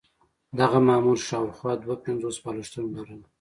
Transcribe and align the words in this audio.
دغه 0.59 0.77
مامور 0.87 1.17
شاوخوا 1.29 1.73
دوه 1.83 1.95
پنځوس 2.05 2.37
بالښتونه 2.43 2.89
لرل. 2.95 3.21